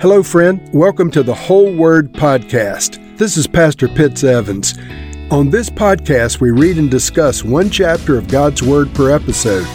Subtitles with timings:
[0.00, 0.60] Hello, friend.
[0.72, 3.16] Welcome to the Whole Word Podcast.
[3.18, 4.76] This is Pastor Pitts Evans.
[5.30, 9.66] On this podcast, we read and discuss one chapter of God's Word per episode.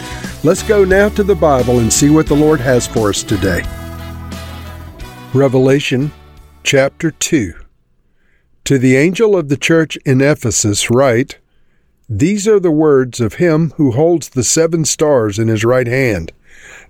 [0.44, 3.64] Let's go now to the Bible and see what the Lord has for us today.
[5.34, 6.12] Revelation
[6.64, 7.54] chapter 2.
[8.66, 11.40] To the angel of the church in Ephesus, write
[12.10, 16.34] These are the words of him who holds the seven stars in his right hand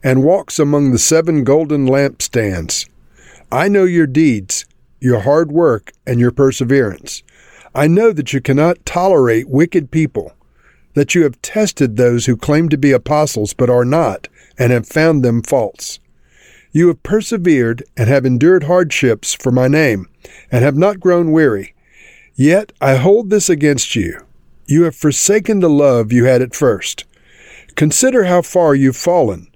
[0.03, 2.87] and walks among the seven golden lampstands.
[3.51, 4.65] I know your deeds,
[4.99, 7.23] your hard work, and your perseverance.
[7.73, 10.33] I know that you cannot tolerate wicked people,
[10.95, 14.87] that you have tested those who claim to be apostles but are not, and have
[14.87, 15.99] found them false.
[16.73, 20.09] You have persevered and have endured hardships for my name,
[20.51, 21.73] and have not grown weary.
[22.35, 24.25] Yet I hold this against you.
[24.65, 27.05] You have forsaken the love you had at first.
[27.75, 29.47] Consider how far you've fallen.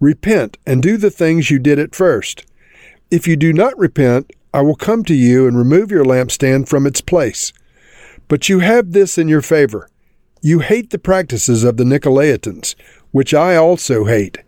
[0.00, 2.44] Repent and do the things you did at first.
[3.10, 6.86] If you do not repent, I will come to you and remove your lampstand from
[6.86, 7.52] its place.
[8.26, 9.88] But you have this in your favor.
[10.42, 12.74] You hate the practices of the Nicolaitans,
[13.12, 14.38] which I also hate.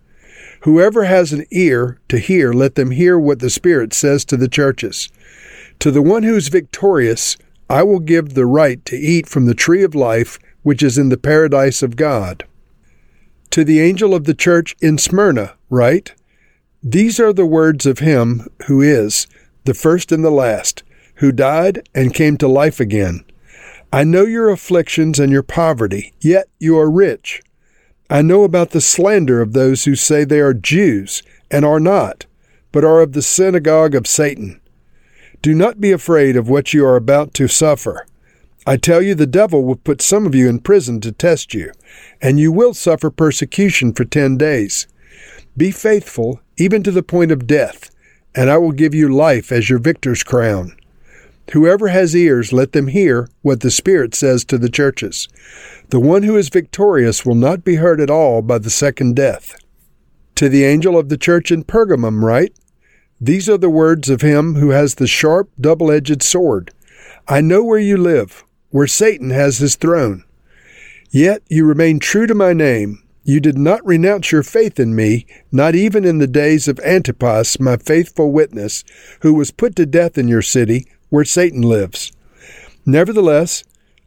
[0.62, 4.48] Whoever has an ear to hear, let them hear what the Spirit says to the
[4.48, 5.08] churches.
[5.78, 7.36] To the one who is victorious,
[7.70, 11.10] I will give the right to eat from the tree of life which is in
[11.10, 12.44] the paradise of God.
[13.50, 16.14] To the angel of the church in Smyrna, write
[16.82, 19.26] These are the words of him who is,
[19.64, 20.84] the first and the last,
[21.16, 23.24] who died and came to life again.
[23.92, 27.42] I know your afflictions and your poverty, yet you are rich.
[28.08, 32.26] I know about the slander of those who say they are Jews and are not,
[32.70, 34.60] but are of the synagogue of Satan.
[35.42, 38.06] Do not be afraid of what you are about to suffer.
[38.66, 41.72] I tell you, the devil will put some of you in prison to test you,
[42.20, 44.86] and you will suffer persecution for ten days.
[45.58, 47.90] Be faithful, even to the point of death,
[48.34, 50.74] and I will give you life as your victor's crown.
[51.52, 55.28] Whoever has ears, let them hear what the Spirit says to the churches.
[55.90, 59.54] The one who is victorious will not be hurt at all by the second death.
[60.36, 62.56] To the angel of the church in Pergamum, write
[63.20, 66.72] These are the words of him who has the sharp, double edged sword.
[67.26, 70.24] I know where you live where Satan has his throne.
[71.10, 73.02] Yet you remain true to my name.
[73.28, 77.60] You did not renounce your faith in me, not even in the days of Antipas,
[77.60, 78.84] my faithful witness,
[79.20, 82.10] who was put to death in your city, where Satan lives.
[82.86, 83.64] Nevertheless,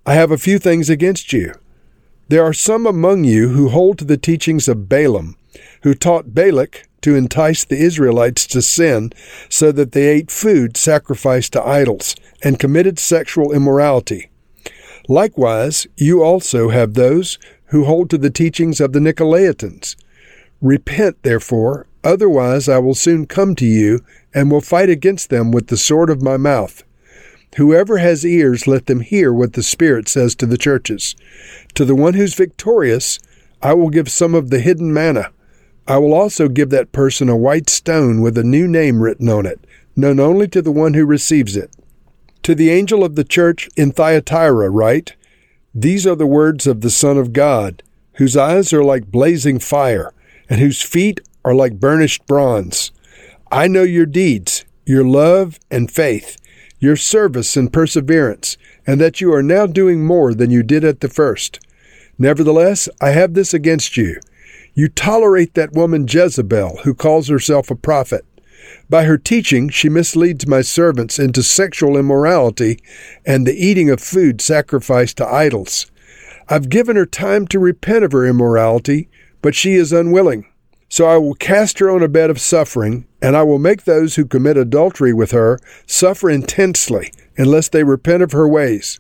[0.08, 1.54] I have a few things against you.
[2.30, 5.36] There are some among you who hold to the teachings of Balaam,
[5.84, 9.14] who taught Balak to entice the Israelites to sin
[9.50, 14.32] so that they ate food sacrificed to idols and committed sexual immorality.
[15.08, 17.38] Likewise, you also have those
[17.72, 19.96] who hold to the teachings of the Nicolaitans.
[20.62, 24.02] Repent, therefore, otherwise I will soon come to you
[24.34, 26.84] and will fight against them with the sword of my mouth.
[27.58, 31.16] Whoever has ears, let them hear what the Spirit says to the churches.
[31.76, 33.20] To the one who's victorious,
[33.62, 35.32] I will give some of the hidden manna.
[35.88, 39.46] I will also give that person a white stone with a new name written on
[39.46, 39.66] it,
[39.96, 41.76] known only to the one who receives it.
[42.44, 45.16] To the angel of the church in Thyatira, write
[45.74, 47.82] These are the words of the Son of God,
[48.16, 50.14] whose eyes are like blazing fire,
[50.50, 52.92] and whose feet are like burnished bronze.
[53.52, 56.38] I know your deeds, your love and faith,
[56.80, 61.00] your service and perseverance, and that you are now doing more than you did at
[61.00, 61.60] the first.
[62.18, 64.20] Nevertheless, I have this against you.
[64.74, 68.26] You tolerate that woman Jezebel, who calls herself a prophet.
[68.90, 72.80] By her teaching, she misleads my servants into sexual immorality
[73.26, 75.92] and the eating of food sacrificed to idols.
[76.50, 79.10] I've given her time to repent of her immorality,
[79.42, 80.46] but she is unwilling.
[80.90, 84.16] So I will cast her on a bed of suffering, and I will make those
[84.16, 89.00] who commit adultery with her suffer intensely, unless they repent of her ways.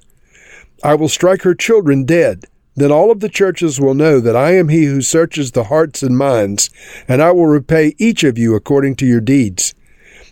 [0.83, 2.45] I will strike her children dead,
[2.75, 6.01] then all of the churches will know that I am he who searches the hearts
[6.01, 6.69] and minds,
[7.07, 9.75] and I will repay each of you according to your deeds.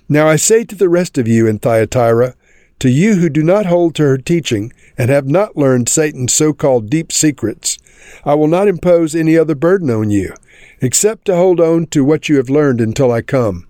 [0.07, 2.35] Now I say to the rest of you in Thyatira,
[2.79, 6.53] to you who do not hold to her teaching, and have not learned Satan's so
[6.53, 7.77] called deep secrets,
[8.23, 10.33] I will not impose any other burden on you,
[10.81, 13.67] except to hold on to what you have learned until I come.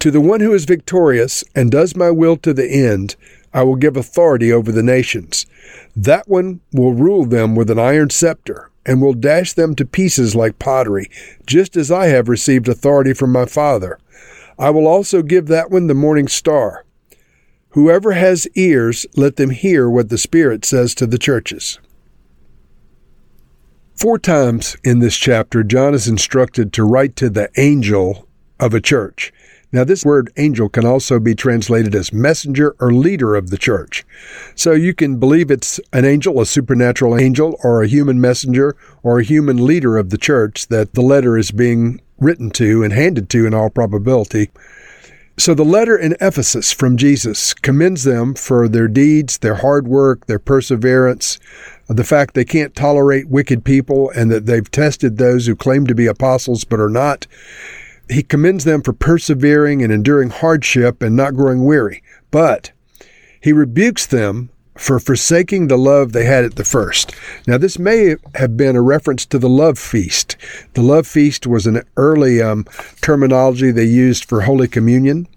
[0.00, 3.16] To the one who is victorious and does my will to the end,
[3.52, 5.46] I will give authority over the nations.
[5.96, 10.34] That one will rule them with an iron scepter, and will dash them to pieces
[10.34, 11.10] like pottery,
[11.46, 13.98] just as I have received authority from my Father.
[14.58, 16.84] I will also give that one the morning star.
[17.70, 21.78] Whoever has ears, let them hear what the Spirit says to the churches.
[23.94, 28.26] Four times in this chapter, John is instructed to write to the angel
[28.58, 29.32] of a church.
[29.72, 34.04] Now, this word angel can also be translated as messenger or leader of the church.
[34.56, 39.20] So you can believe it's an angel, a supernatural angel, or a human messenger, or
[39.20, 43.30] a human leader of the church that the letter is being written to and handed
[43.30, 44.50] to in all probability.
[45.38, 50.26] So the letter in Ephesus from Jesus commends them for their deeds, their hard work,
[50.26, 51.38] their perseverance,
[51.88, 55.94] the fact they can't tolerate wicked people, and that they've tested those who claim to
[55.94, 57.26] be apostles but are not.
[58.10, 62.02] He commends them for persevering and enduring hardship and not growing weary.
[62.30, 62.72] But
[63.40, 67.14] he rebukes them for forsaking the love they had at the first.
[67.46, 70.36] Now, this may have been a reference to the love feast.
[70.72, 72.64] The love feast was an early um,
[73.02, 75.28] terminology they used for Holy Communion.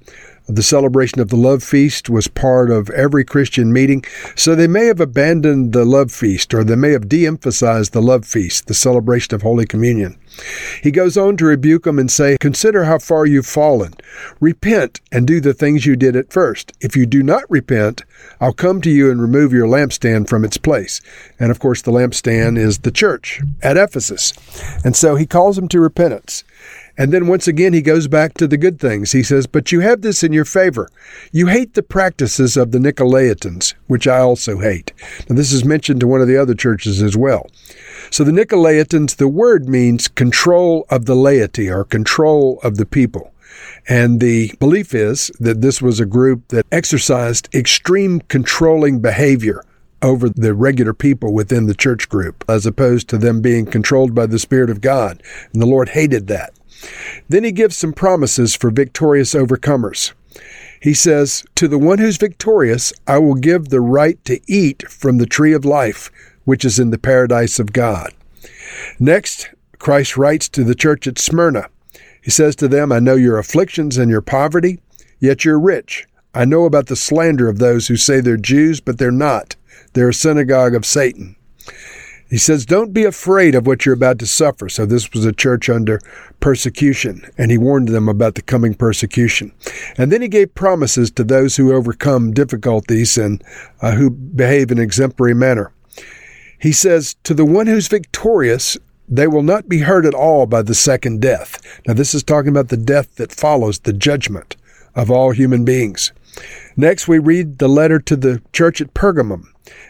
[0.47, 4.03] The celebration of the love feast was part of every Christian meeting,
[4.35, 8.01] so they may have abandoned the love feast or they may have de emphasized the
[8.01, 10.17] love feast, the celebration of Holy Communion.
[10.81, 13.93] He goes on to rebuke them and say, Consider how far you've fallen.
[14.41, 16.73] Repent and do the things you did at first.
[16.81, 18.03] If you do not repent,
[18.41, 20.99] I'll come to you and remove your lampstand from its place.
[21.39, 24.33] And of course, the lampstand is the church at Ephesus.
[24.83, 26.43] And so he calls them to repentance.
[26.97, 29.11] And then once again, he goes back to the good things.
[29.11, 30.89] He says, But you have this in your favor.
[31.31, 34.93] You hate the practices of the Nicolaitans, which I also hate.
[35.27, 37.49] Now, this is mentioned to one of the other churches as well.
[38.11, 43.33] So, the Nicolaitans, the word means control of the laity or control of the people.
[43.87, 49.63] And the belief is that this was a group that exercised extreme controlling behavior
[50.01, 54.25] over the regular people within the church group, as opposed to them being controlled by
[54.25, 55.23] the Spirit of God.
[55.53, 56.53] And the Lord hated that.
[57.29, 60.13] Then he gives some promises for victorious overcomers.
[60.81, 65.17] He says, To the one who's victorious, I will give the right to eat from
[65.17, 66.11] the tree of life,
[66.43, 68.13] which is in the paradise of God.
[68.99, 69.49] Next,
[69.79, 71.69] Christ writes to the church at Smyrna.
[72.21, 74.79] He says to them, I know your afflictions and your poverty,
[75.19, 76.05] yet you're rich.
[76.33, 79.55] I know about the slander of those who say they're Jews, but they're not.
[79.93, 81.35] They're a synagogue of Satan.
[82.33, 84.67] He says, Don't be afraid of what you're about to suffer.
[84.67, 86.01] So, this was a church under
[86.39, 89.51] persecution, and he warned them about the coming persecution.
[89.99, 93.43] And then he gave promises to those who overcome difficulties and
[93.83, 95.71] uh, who behave in exemplary manner.
[96.57, 100.63] He says, To the one who's victorious, they will not be hurt at all by
[100.63, 101.61] the second death.
[101.85, 104.55] Now, this is talking about the death that follows the judgment
[104.95, 106.11] of all human beings.
[106.75, 109.45] Next, we read the letter to the church at Pergamum.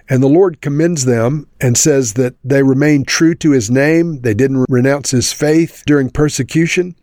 [0.10, 4.22] And the Lord commends them and says that they remained true to his name.
[4.22, 6.96] They didn't renounce his faith during persecution.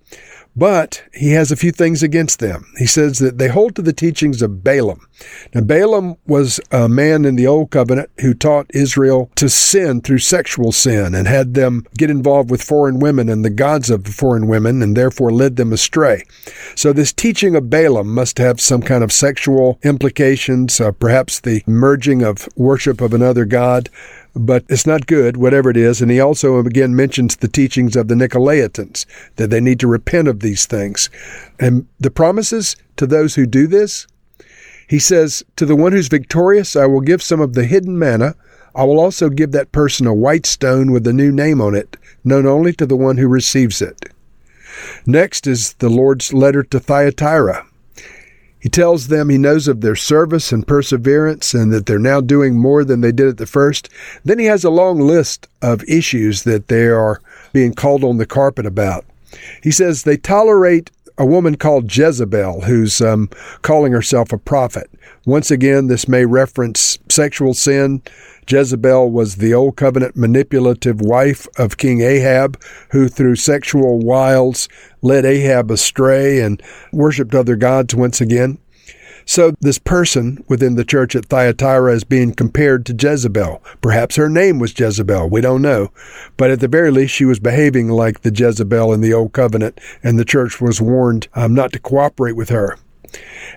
[0.55, 2.67] But he has a few things against them.
[2.79, 5.07] He says that they hold to the teachings of Balaam.
[5.55, 10.19] Now, Balaam was a man in the Old Covenant who taught Israel to sin through
[10.19, 14.13] sexual sin and had them get involved with foreign women and the gods of the
[14.13, 16.25] foreign women and therefore led them astray.
[16.75, 21.63] So, this teaching of Balaam must have some kind of sexual implications, uh, perhaps the
[21.67, 23.91] merging of worship of another god
[24.35, 26.01] but it's not good, whatever it is.
[26.01, 29.07] And he also again mentions the teachings of the Nicolaitans,
[29.37, 31.11] that they need to repent of these things.
[31.59, 34.07] And the promises to those who do this,
[34.91, 38.35] he says, To the one who's victorious, I will give some of the hidden manna.
[38.75, 41.97] I will also give that person a white stone with a new name on it,
[42.25, 44.13] known only to the one who receives it.
[45.07, 47.65] Next is the Lord's letter to Thyatira.
[48.59, 52.59] He tells them he knows of their service and perseverance and that they're now doing
[52.59, 53.89] more than they did at the first.
[54.25, 57.21] Then he has a long list of issues that they are
[57.53, 59.05] being called on the carpet about.
[59.63, 63.29] He says they tolerate a woman called Jezebel who's um,
[63.61, 64.91] calling herself a prophet.
[65.27, 68.01] Once again, this may reference sexual sin.
[68.49, 72.59] Jezebel was the old covenant manipulative wife of King Ahab,
[72.93, 74.67] who through sexual wiles
[75.03, 78.59] led Ahab astray and worshiped other gods once again.
[79.31, 83.63] So, this person within the church at Thyatira is being compared to Jezebel.
[83.81, 85.93] Perhaps her name was Jezebel, we don't know.
[86.37, 89.81] But at the very least, she was behaving like the Jezebel in the Old Covenant,
[90.03, 92.77] and the church was warned um, not to cooperate with her.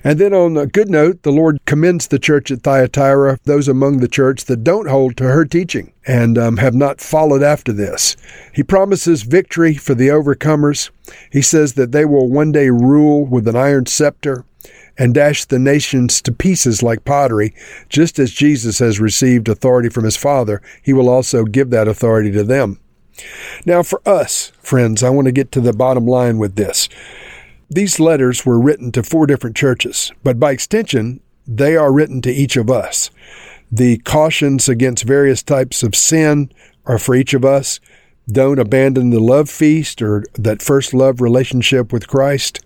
[0.03, 3.97] And then on a good note, the Lord commends the church at Thyatira, those among
[3.97, 8.15] the church that don't hold to her teaching and um, have not followed after this.
[8.53, 10.91] He promises victory for the overcomers.
[11.31, 14.45] He says that they will one day rule with an iron scepter
[14.97, 17.53] and dash the nations to pieces like pottery,
[17.89, 22.31] just as Jesus has received authority from his Father, he will also give that authority
[22.31, 22.79] to them.
[23.65, 26.89] Now, for us, friends, I want to get to the bottom line with this.
[27.69, 32.31] These letters were written to four different churches, but by extension, they are written to
[32.31, 33.09] each of us.
[33.71, 36.51] The cautions against various types of sin
[36.85, 37.79] are for each of us.
[38.31, 42.59] Don't abandon the love feast or that first love relationship with Christ.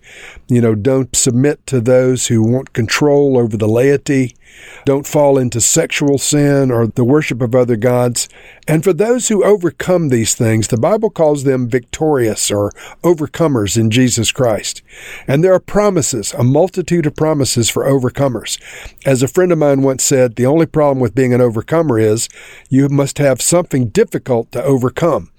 [0.46, 4.36] You know, don't submit to those who want control over the laity.
[4.84, 8.28] Don't fall into sexual sin or the worship of other gods.
[8.66, 12.70] And for those who overcome these things, the Bible calls them victorious or
[13.02, 14.82] overcomers in Jesus Christ.
[15.26, 18.58] And there are promises, a multitude of promises for overcomers.
[19.04, 22.28] As a friend of mine once said, the only problem with being an overcomer is
[22.70, 25.30] you must have something difficult to overcome.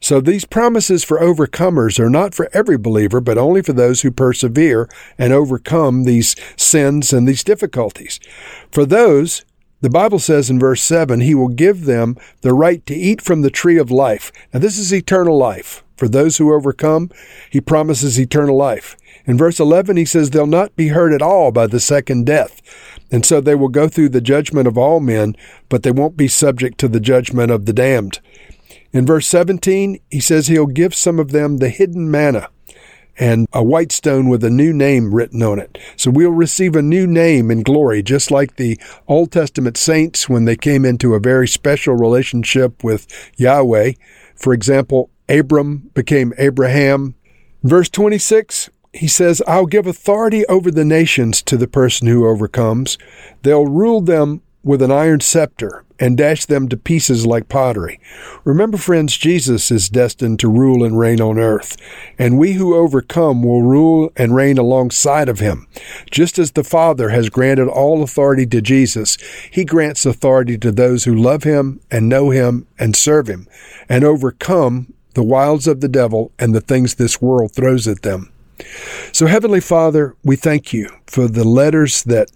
[0.00, 4.10] So these promises for overcomers are not for every believer, but only for those who
[4.10, 4.88] persevere
[5.18, 8.18] and overcome these sins and these difficulties.
[8.70, 9.44] For those,
[9.82, 13.42] the Bible says in verse 7, He will give them the right to eat from
[13.42, 14.32] the tree of life.
[14.52, 15.84] Now, this is eternal life.
[15.96, 17.10] For those who overcome,
[17.50, 18.96] He promises eternal life.
[19.26, 22.60] In verse 11, He says they'll not be hurt at all by the second death.
[23.10, 25.34] And so they will go through the judgment of all men,
[25.68, 28.20] but they won't be subject to the judgment of the damned.
[28.92, 32.48] In verse 17, he says he'll give some of them the hidden manna
[33.18, 35.78] and a white stone with a new name written on it.
[35.96, 40.44] So we'll receive a new name in glory, just like the Old Testament saints when
[40.44, 43.06] they came into a very special relationship with
[43.36, 43.92] Yahweh.
[44.34, 47.14] For example, Abram became Abraham.
[47.62, 52.96] Verse 26, he says, I'll give authority over the nations to the person who overcomes.
[53.42, 58.00] They'll rule them with an iron scepter and dash them to pieces like pottery.
[58.42, 61.76] Remember, friends, Jesus is destined to rule and reign on earth,
[62.18, 65.68] and we who overcome will rule and reign alongside of him.
[66.10, 69.18] Just as the Father has granted all authority to Jesus,
[69.50, 73.46] he grants authority to those who love him and know him and serve him
[73.88, 78.32] and overcome the wiles of the devil and the things this world throws at them.
[79.12, 82.30] So, Heavenly Father, we thank you for the letters that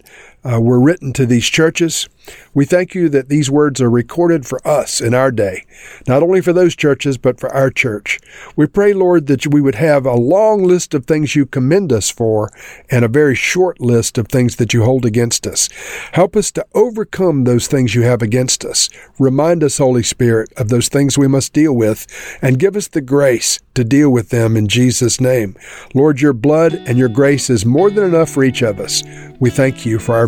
[0.45, 2.07] uh, were written to these churches.
[2.53, 5.65] We thank you that these words are recorded for us in our day,
[6.07, 8.19] not only for those churches, but for our church.
[8.55, 12.09] We pray, Lord, that we would have a long list of things you commend us
[12.09, 12.49] for
[12.89, 15.69] and a very short list of things that you hold against us.
[16.13, 18.89] Help us to overcome those things you have against us.
[19.19, 22.07] Remind us, Holy Spirit, of those things we must deal with
[22.41, 25.55] and give us the grace to deal with them in Jesus' name.
[25.93, 29.03] Lord, your blood and your grace is more than enough for each of us.
[29.39, 30.27] We thank you for our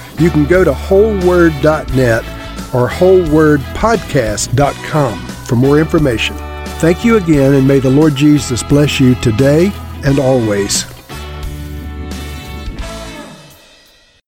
[0.21, 2.23] you can go to wholeword.net
[2.73, 6.37] or wholewordpodcast.com for more information.
[6.79, 9.71] Thank you again, and may the Lord Jesus bless you today
[10.03, 10.90] and always.